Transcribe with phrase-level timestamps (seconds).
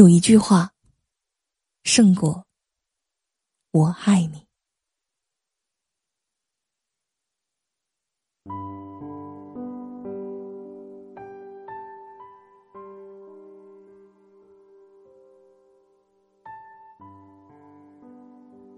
[0.00, 0.72] 有一句话，
[1.84, 2.46] 胜过
[3.70, 4.46] 我爱你。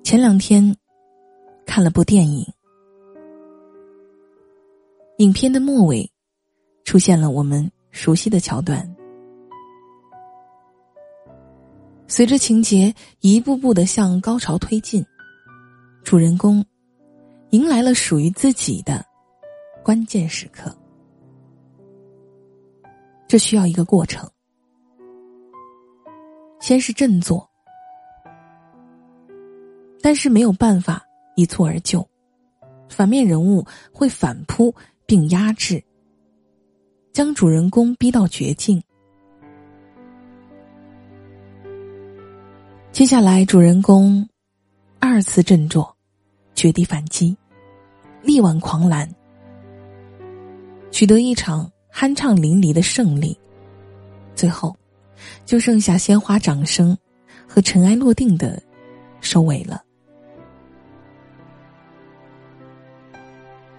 [0.03, 0.77] 前两天
[1.65, 2.53] 看了部电影，
[5.19, 6.11] 影片的末尾
[6.83, 9.02] 出现了我们熟悉的桥段。
[12.15, 15.03] 随着情节一步步的向高潮推进，
[16.05, 16.63] 主人公
[17.53, 19.03] 迎来了属于自己的
[19.83, 20.71] 关键时刻。
[23.27, 24.31] 这需要一个过程，
[26.61, 27.49] 先是振作，
[30.03, 31.03] 但是没有办法
[31.35, 32.07] 一蹴而就，
[32.91, 34.75] 反面人物会反扑
[35.07, 35.83] 并压制，
[37.11, 38.83] 将主人公逼到绝境。
[42.93, 44.29] 接下来，主人公
[45.01, 45.97] 二次振作，
[46.55, 47.35] 绝地反击，
[48.21, 49.11] 力挽狂澜，
[50.91, 53.35] 取得一场酣畅淋漓的胜利。
[54.35, 54.77] 最后，
[55.47, 56.95] 就剩下鲜花掌声
[57.49, 58.63] 和尘埃落定的
[59.23, 59.83] 收尾了。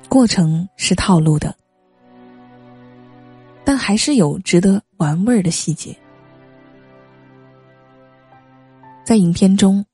[0.09, 1.55] 过程是套路的，
[3.63, 5.95] 但还是有值得玩味儿的细节。
[9.03, 9.85] 在影片中，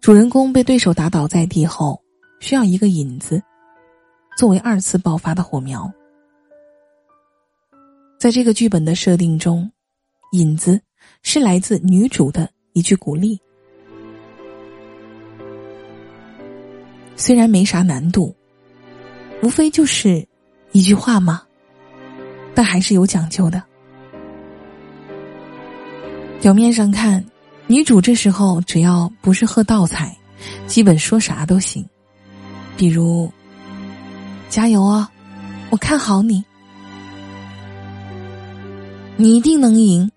[0.00, 2.00] 主人公被对手打倒在地后，
[2.38, 3.42] 需要一个引子，
[4.38, 5.92] 作为二次爆发的火苗。
[8.18, 9.68] 在这个剧本的设定中，
[10.30, 10.80] 引子
[11.24, 13.36] 是来自女主的一句鼓励。
[17.16, 18.32] 虽然没啥难度，
[19.42, 20.24] 无非就是
[20.70, 21.42] 一句话嘛，
[22.54, 23.60] 但还是有讲究的。
[26.40, 27.24] 表面上看。
[27.72, 30.14] 女主这时候只要不是喝倒彩，
[30.66, 31.88] 基本说啥都行。
[32.76, 33.32] 比如，
[34.50, 35.10] 加油啊，
[35.70, 36.44] 我看好你，
[39.16, 40.10] 你一定能赢，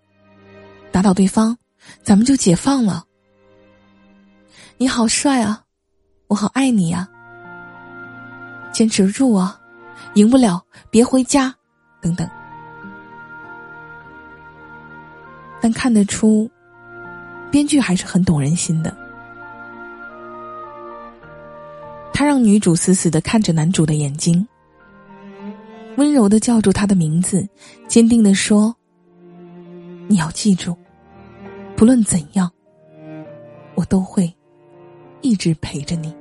[0.92, 1.56] 打倒对方，
[2.04, 3.06] 咱们就解放了。
[4.76, 5.64] 你好帅啊，
[6.28, 7.08] 我好爱你呀，
[8.74, 9.58] 坚持住啊，
[10.16, 11.56] 赢不了别回家，
[12.02, 12.30] 等等。
[15.62, 16.52] 但看得出。
[17.52, 18.96] 编剧还是很懂人心的，
[22.14, 24.46] 他让女主死死的看着男主的眼睛，
[25.98, 27.48] 温柔的叫住他的名字，
[27.88, 28.76] 坚定的说
[30.08, 30.76] ：“你要记住，
[31.78, 32.52] 不论怎样，
[33.76, 34.36] 我都会
[35.22, 36.14] 一直陪着你。”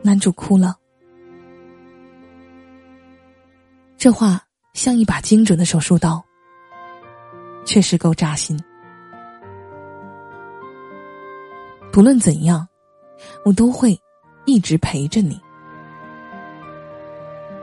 [0.00, 0.76] 男主哭了，
[3.96, 4.40] 这话
[4.74, 6.24] 像一把精准的手术刀。
[7.64, 8.58] 确实够扎心。
[11.92, 12.66] 不论怎样，
[13.44, 13.98] 我都会
[14.44, 15.40] 一直陪着你。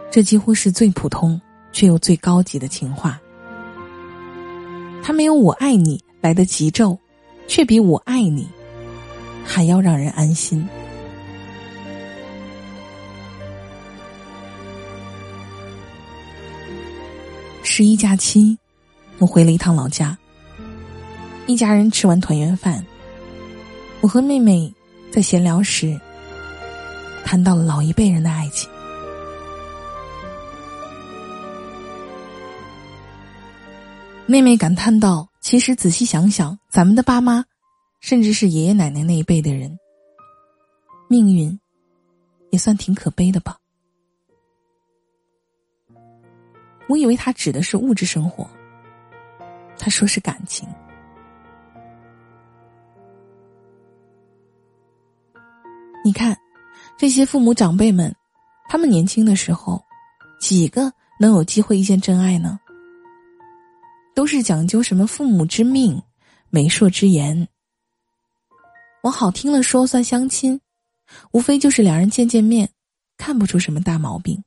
[0.10, 1.40] 这几乎是最普通
[1.72, 3.20] 却又最高级的情话。
[5.04, 6.98] 它没有“我爱你”来的急骤，
[7.48, 8.48] 却比我爱你
[9.44, 10.68] 还要让人安心。
[17.64, 18.61] 十一假期。
[19.22, 20.18] 我回了一趟老家，
[21.46, 22.84] 一家人吃完团圆饭，
[24.02, 24.74] 我和妹妹
[25.12, 26.02] 在闲聊时
[27.24, 28.68] 谈到了老一辈人的爱情。
[34.26, 37.46] 妹妹感叹道：“其实仔细想想，咱们的爸妈，
[38.00, 39.78] 甚至是爷爷奶奶那一辈的人，
[41.08, 41.60] 命运
[42.50, 43.56] 也算挺可悲的吧？”
[46.90, 48.50] 我以为他指的是物质生活。
[49.84, 50.70] 他说是感情。
[56.06, 56.38] 你看，
[57.00, 58.16] 这些父母长辈们，
[58.70, 59.84] 他们年轻的时候，
[60.40, 62.60] 几个能有机会遇见真爱呢？
[64.14, 66.00] 都是讲究什么父母之命、
[66.52, 67.48] 媒妁之言。
[69.02, 70.62] 往好听了说算相亲，
[71.32, 72.70] 无非就是两人见见面，
[73.18, 74.44] 看不出什么大毛病。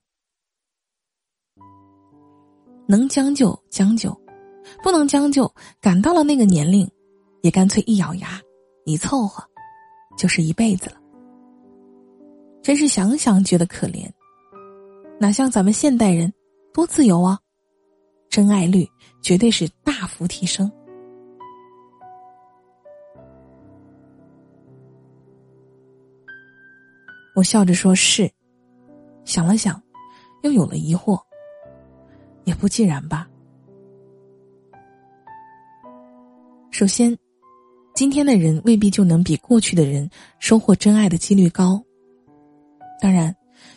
[2.87, 4.24] 能将就将就。
[4.82, 6.90] 不能将就，赶到了那个年龄，
[7.43, 8.40] 也干脆一咬牙，
[8.84, 9.44] 一凑合，
[10.16, 10.96] 就是一辈子了。
[12.62, 14.08] 真是想想觉得可怜，
[15.20, 16.32] 哪像咱们现代人，
[16.72, 17.38] 多自由啊！
[18.31, 18.88] 真爱率
[19.22, 20.70] 绝对是大幅提升。
[27.37, 28.31] 我笑着说是，
[29.25, 29.81] 想了想，
[30.43, 31.20] 又有了疑惑，
[32.44, 33.28] 也不尽然吧。
[36.75, 37.17] 首先，
[37.94, 40.11] 今天的人未必就能比过去的人
[40.41, 41.81] 收获真爱的几率高。
[43.00, 43.32] 当然，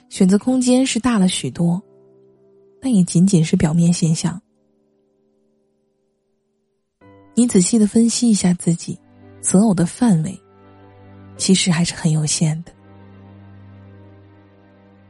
[0.09, 1.79] 选择空间是大了许多，
[2.81, 4.41] 但也仅仅是表面现象。
[7.35, 8.99] 你仔细的分析一下自己
[9.41, 10.35] 择偶的范围，
[11.37, 12.71] 其实还是很有限的。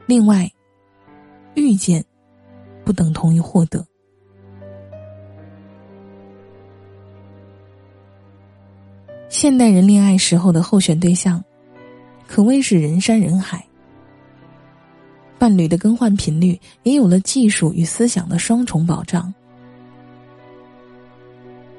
[0.04, 0.46] 另外，
[1.54, 2.04] 遇见
[2.84, 3.82] 不等同于获得。
[9.28, 11.42] 现代人恋爱时候的候选对象，
[12.26, 13.64] 可谓是人山人海。
[15.38, 19.32] 伴侣的更换频率也有了技术与思想的双重保障。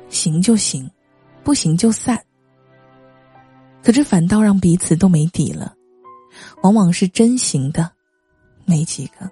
[0.10, 0.90] 行就行，
[1.44, 2.18] 不行就散。
[3.84, 5.74] 可这反倒让彼此都没底了。
[6.62, 7.92] 往往是真行的。
[8.66, 9.30] 没几个，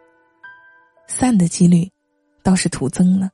[1.07, 1.87] 散的几率
[2.41, 3.29] 倒是徒增了。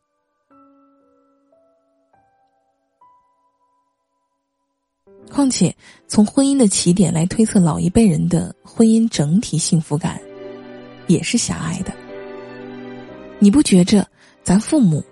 [5.31, 5.75] 况且，
[6.07, 10.19] 从婚姻的起点来推测老一辈人的婚姻整体幸福感，
[11.07, 11.93] 也是狭隘的。
[13.39, 14.07] 你不觉着
[14.43, 15.03] 咱父母、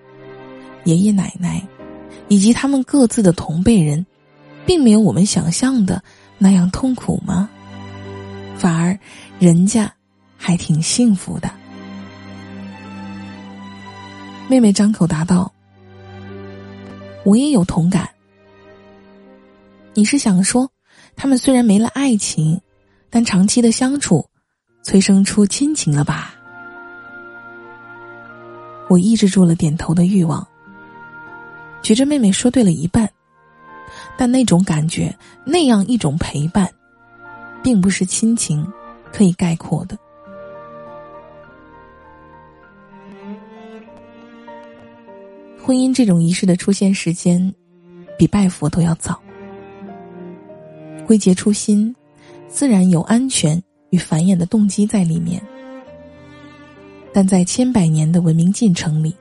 [0.84, 1.62] 爷爷奶奶
[2.28, 4.06] 以及他们各自的同辈人，
[4.66, 6.04] 并没有我们想象的
[6.38, 7.50] 那样痛苦吗？
[8.58, 8.98] 反而，
[9.40, 9.92] 人家。
[10.44, 11.52] 还挺幸福的。
[14.50, 15.54] 妹妹张口答道
[17.24, 18.10] ：“我也有同感。
[19.94, 20.70] 你是想说，
[21.16, 22.60] 他们虽然没了爱情，
[23.10, 24.26] 但长期的相处，
[24.84, 26.36] 催生出亲情了吧？”
[28.90, 30.46] 我抑制住了点头的欲望，
[31.82, 33.10] 觉着妹妹说对了一半，
[34.18, 35.16] 但那种感觉，
[35.46, 36.70] 那样一种陪伴，
[37.64, 38.68] 并不是亲情
[39.14, 39.98] 可以概括的。
[45.64, 47.54] 婚姻这种仪式的出现时间，
[48.18, 49.22] 比拜佛都要早。
[51.12, 51.94] 归结初心，
[52.48, 55.44] 自然有安全与繁衍的动机在里面。
[57.12, 59.14] 但在千百年的文明进程里，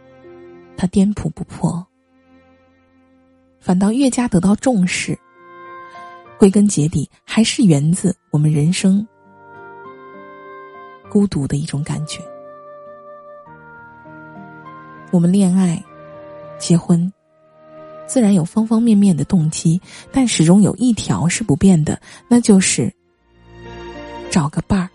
[0.77, 1.85] 它颠扑不破，
[3.59, 5.19] 反倒越加得到重视。
[6.39, 9.05] 归根结底，还是源自我们人生
[11.11, 12.21] 孤独的一种感觉。
[15.11, 15.83] 我们恋爱。
[16.57, 17.13] 结婚，
[18.11, 19.81] 自然有方方面面的动机，
[20.11, 22.93] 但始终有一条是不变的，那就是
[24.33, 24.91] 找个伴儿。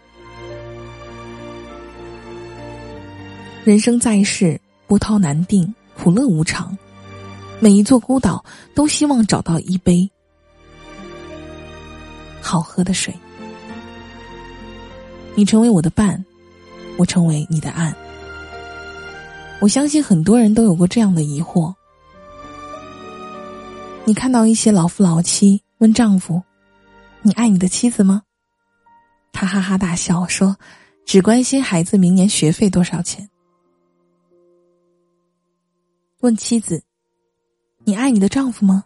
[3.64, 6.78] 人生在世，波涛难定，苦乐无常，
[7.62, 10.12] 每一座孤岛都希望找到一杯
[12.42, 13.16] 好喝的水。
[15.36, 16.22] 你成为我的伴，
[16.98, 17.96] 我成为你的岸。
[19.62, 21.74] 我相信很多人都有过这样的疑惑：
[24.08, 26.44] 你看到一些老夫老妻问丈夫
[27.24, 28.22] ：“你爱你的妻子吗？”
[29.34, 30.58] 他哈哈大笑说
[31.06, 33.28] ：“只关心孩子明年学费多少钱。”
[36.22, 36.84] 问妻子
[37.84, 38.84] ：“你爱你的丈夫吗？”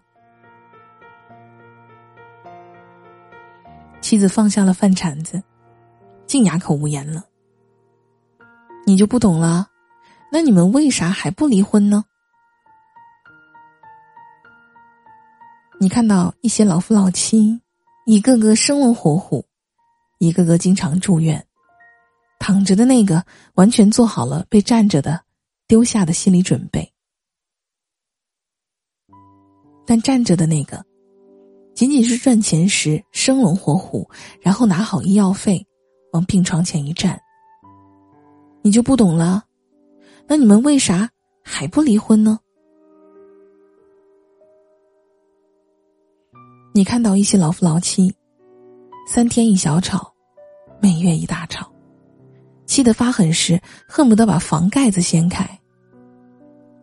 [4.00, 5.44] 妻子放下了饭铲子，
[6.26, 7.26] 竟哑口无言了。
[8.86, 9.68] 你就不懂了。
[10.32, 12.06] 那你们为啥还不离婚呢？
[15.82, 17.58] 你看到一些老夫老妻，
[18.06, 19.46] 一个个生龙活虎，
[20.18, 21.48] 一个个经常住院，
[22.38, 25.24] 躺着的那个完全做好了被站着的
[25.68, 26.92] 丢下的心理准备，
[29.86, 30.86] 但站着的那个，
[31.74, 34.06] 仅仅是赚钱时生龙活虎，
[34.42, 35.66] 然后拿好医药费，
[36.12, 37.18] 往病床前一站，
[38.62, 39.46] 你就不懂了。
[40.28, 41.10] 那你们为啥
[41.42, 42.38] 还不离婚呢？
[46.80, 48.16] 你看到一些老夫老妻，
[49.06, 50.14] 三天一小吵，
[50.80, 51.70] 每月一大吵，
[52.66, 55.46] 气得发狠时恨不得把房盖子掀开。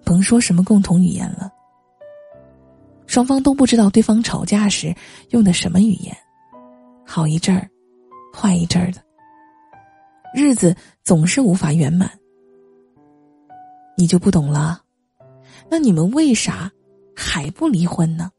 [0.05, 1.51] 甭说什么共同语言了，
[3.07, 4.95] 双方都不知道对方吵架时
[5.31, 6.15] 用的什么语言，
[7.07, 7.67] 好一阵儿，
[8.35, 9.03] 坏一阵儿的，
[10.35, 12.11] 日子总是无法圆满。
[13.97, 14.79] 你就不懂了，
[15.71, 16.71] 那你们为啥
[17.17, 18.31] 还不离婚呢？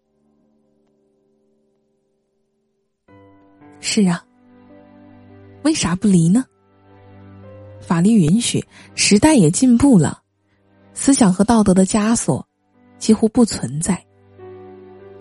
[3.90, 4.22] 是啊，
[5.64, 6.44] 为啥不离呢？
[7.80, 8.62] 法律允许，
[8.96, 10.22] 时代也进步了，
[10.94, 12.46] 思想和道德的枷锁
[12.98, 14.06] 几乎不存在。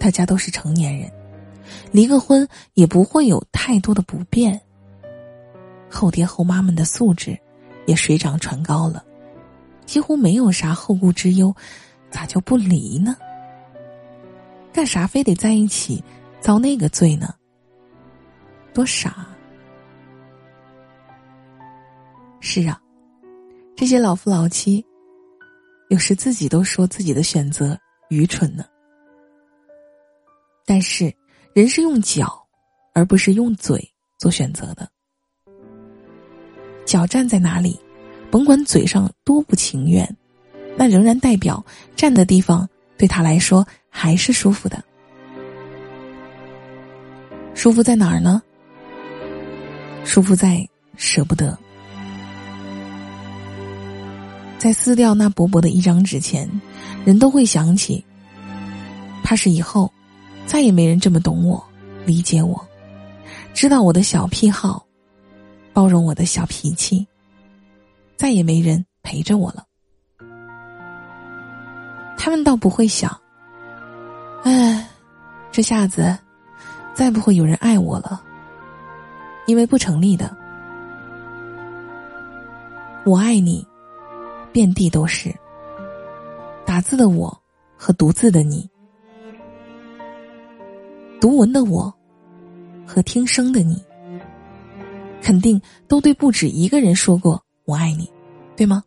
[0.00, 1.08] 大家都是成年人，
[1.92, 4.60] 离个婚也不会有太多的不便。
[5.88, 7.38] 后爹后妈们的素质
[7.86, 9.04] 也水涨船高了。
[9.86, 11.54] 几乎没有啥后顾之忧，
[12.10, 13.16] 咋就不离呢？
[14.72, 16.02] 干啥非得在一起
[16.40, 17.32] 遭那个罪呢？
[18.76, 19.26] 多傻！
[22.40, 22.78] 是啊，
[23.74, 24.84] 这些老夫老妻，
[25.88, 27.74] 有时自己都说自己的选择
[28.10, 28.66] 愚蠢呢。
[30.66, 31.10] 但是，
[31.54, 32.46] 人是用脚，
[32.92, 33.82] 而不是用嘴
[34.18, 34.86] 做选择的。
[36.84, 37.80] 脚站在哪里，
[38.30, 40.06] 甭管嘴上多不情愿，
[40.76, 41.64] 那仍然代表
[41.96, 42.68] 站的地方
[42.98, 44.84] 对他来说还是舒服的。
[47.54, 48.42] 舒服在哪儿呢？
[50.06, 51.58] 舒服在舍不得。
[54.56, 56.48] 在撕掉那薄薄的一张纸前，
[57.04, 58.02] 人都会想起，
[59.24, 59.92] 怕是以后
[60.46, 61.62] 再也没人这么懂我、
[62.06, 62.64] 理解我，
[63.52, 64.86] 知道我的小癖好。
[65.72, 67.06] 包容我的小脾气，
[68.16, 69.62] 再也没人陪着我了。
[72.16, 73.14] 他们倒不会想，
[74.42, 74.88] 哎，
[75.52, 76.16] 这下子
[76.94, 78.22] 再不会有人爱我了，
[79.46, 80.36] 因为不成立的。
[83.04, 83.66] 我爱你，
[84.52, 85.34] 遍地都是。
[86.64, 87.42] 打字的我
[87.76, 88.68] 和读字的你，
[91.20, 91.94] 读文的我
[92.84, 93.82] 和听声的你。
[95.22, 98.08] 肯定都对不止一个人说过“我爱你”，
[98.56, 98.82] 对吗？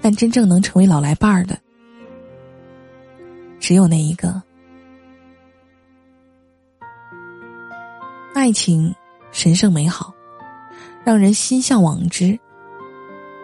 [0.00, 1.58] 但真正能成为老来伴儿的，
[3.58, 4.42] 只有那一个。
[8.38, 8.94] 爱情
[9.32, 10.14] 神圣美好，
[11.04, 12.38] 让人心向往之，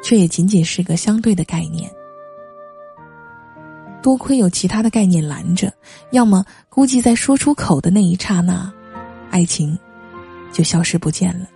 [0.05, 1.91] 却也仅仅是个相对的概念。
[4.01, 5.75] 多亏有其他的概念拦着，
[6.13, 8.73] 要么估计在说出口的那一刹那，
[9.31, 9.77] 爱情。
[10.53, 11.49] 就消失不见了。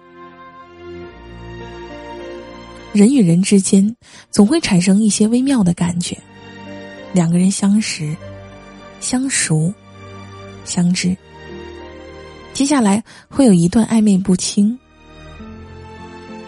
[2.92, 3.94] 人与人之间
[4.32, 6.18] 总会产生一些微妙的感觉，
[7.12, 8.16] 两个人相识、
[8.98, 9.72] 相熟、
[10.64, 11.16] 相知，
[12.58, 14.76] 接下来会有一段暧昧不清。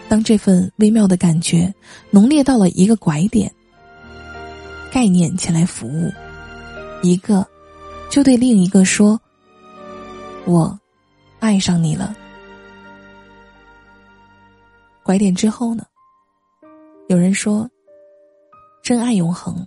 [0.09, 1.73] 当这份微妙的感觉
[2.09, 3.49] 浓烈到了一个拐点，
[4.91, 6.11] 概念前来服务，
[7.01, 7.47] 一个
[8.09, 9.17] 就对另一个说
[10.43, 10.77] ：“我
[11.39, 12.13] 爱上你了。”
[15.03, 15.85] 拐点之后呢？
[17.07, 17.69] 有人说，
[18.83, 19.65] 真爱永恒。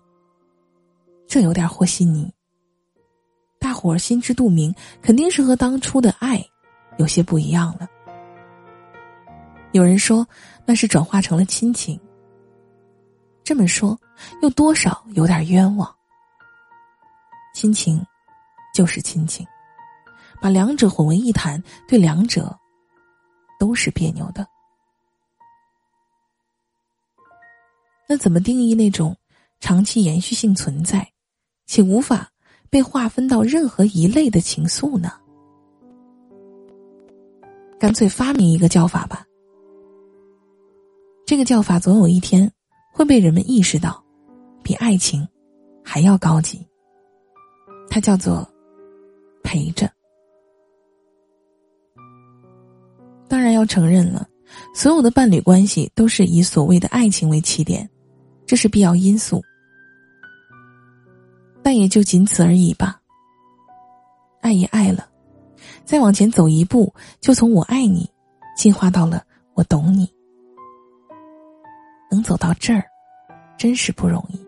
[1.27, 2.31] 这有点和稀泥。
[3.85, 6.43] 我心知肚明，肯定是和当初的爱
[6.97, 7.87] 有些不一样了。
[9.73, 10.27] 有人说，
[10.65, 12.01] 那是转化成了亲情。
[13.45, 14.01] 这么说，
[14.41, 15.95] 又多少有点冤枉。
[17.53, 18.03] 亲情，
[18.73, 19.47] 就是亲情，
[20.41, 22.59] 把两者混为一谈，对两者
[23.61, 24.49] 都是别扭的。
[28.09, 29.15] 那怎么定义那种
[29.61, 31.07] 长期延续性存在，
[31.67, 32.31] 且无法
[32.75, 35.13] 被划分到任何一类的情愫呢？
[37.79, 39.25] 干脆发明一个叫法吧。
[41.25, 42.51] 这个叫法总有一天
[42.93, 44.05] 会被人们意识到，
[44.61, 45.25] 比爱情
[45.85, 46.67] 还要高级。
[47.89, 48.45] 它叫做
[49.45, 49.89] 陪着。
[53.29, 54.27] 当然要承认了，
[54.75, 57.89] 所有的伴侣关系都是以所谓的爱情为起点。
[58.45, 59.41] 这是必要因素，
[61.65, 63.01] 但也就仅此而已吧。
[64.43, 65.09] 爱也爱了，
[65.87, 68.09] 再往前走一步，就从我爱你，
[68.55, 70.07] 进化到了我懂你。
[72.11, 72.85] 能走到这儿，
[73.57, 74.39] 真是不容易。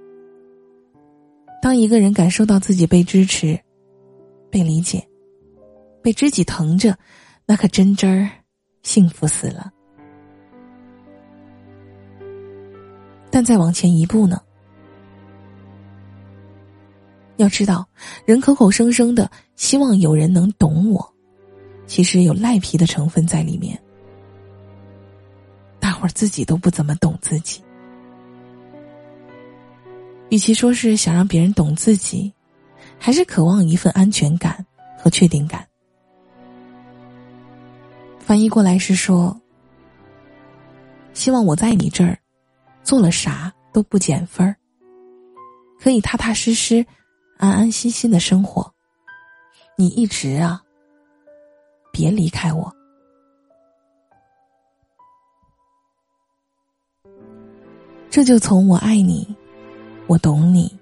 [1.63, 3.59] 当一个人感受到自己被支持、
[4.51, 5.03] 被理解、
[6.03, 6.97] 被知己疼着，
[7.47, 8.31] 那可真真儿
[8.83, 9.73] 幸福死了。
[13.31, 14.41] 但再往前一步呢？
[17.37, 17.87] 要知道，
[18.25, 21.15] 人口口声声的希望有人能懂我，
[21.87, 23.79] 其实有赖皮的成分在里面。
[25.79, 27.63] 大伙儿自己都不怎么懂自己，
[30.31, 32.33] 与其说是想让别人懂自己，
[32.99, 34.65] 还是渴望一份安全感
[34.99, 35.67] 和确定感。
[38.19, 39.39] 翻译过来是说，
[41.13, 42.19] 希望我在你这儿。
[42.83, 44.55] 做了啥都不减分儿，
[45.81, 46.87] 可以踏踏实实、
[47.37, 48.73] 安安心心的生活。
[49.77, 50.63] 你一直啊，
[51.93, 52.73] 别离开我。
[58.09, 59.37] 这就从我爱你，
[60.07, 60.75] 我懂你，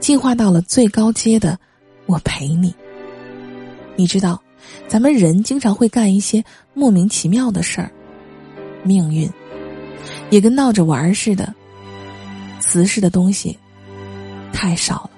[0.00, 1.58] 进化到了最高阶的
[2.06, 2.74] 我陪你。
[3.94, 4.42] 你知道，
[4.86, 7.90] 咱们人经常会干一些莫名其妙的事儿，
[8.82, 9.30] 命运。
[10.30, 11.54] 也跟闹着玩似的，
[12.60, 13.58] 瓷实的东西
[14.52, 15.10] 太少了。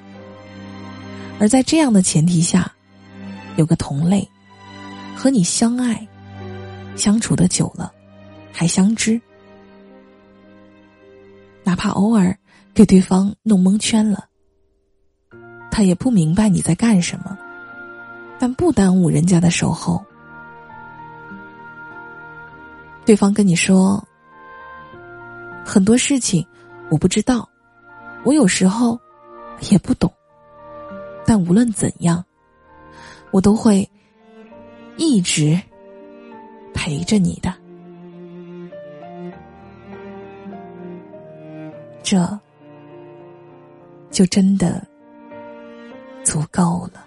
[1.41, 2.71] 而在这样的前提下，
[3.57, 4.29] 有个同类，
[5.17, 6.07] 和你相爱，
[6.97, 7.91] 相处的久了，
[8.53, 9.19] 还相知，
[11.65, 12.37] 哪怕偶尔
[12.75, 14.27] 给对方弄蒙圈了，
[15.71, 17.39] 他也不明白你在干什么，
[18.39, 20.05] 但不耽误人家的守候。
[23.07, 24.07] 对方跟你说
[25.65, 26.47] 很多事情，
[26.91, 27.49] 我不知道，
[28.25, 29.01] 我有时候
[29.71, 30.13] 也不懂。
[31.33, 32.25] 但无论怎样，
[33.31, 33.89] 我都会
[34.97, 35.57] 一直
[36.75, 37.55] 陪着你的。
[42.03, 42.37] 这
[44.11, 44.85] 就真的
[46.25, 47.07] 足够了。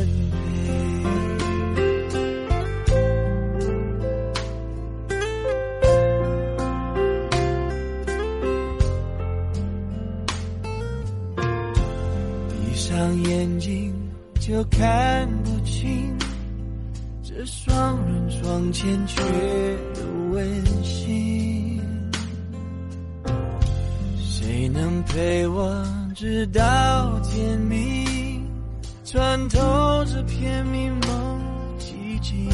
[14.41, 16.17] 就看不清。
[17.21, 19.21] 这双人床欠缺
[19.93, 20.01] 的
[20.31, 21.79] 温馨，
[24.17, 28.43] 谁能陪我直到天明，
[29.05, 31.41] 穿透这片迷蒙
[31.77, 32.49] 寂静？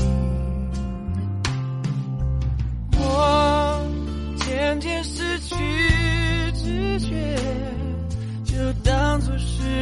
[2.99, 3.87] 我
[4.35, 5.55] 渐渐失去
[6.53, 7.35] 知觉，
[8.43, 9.33] 就当作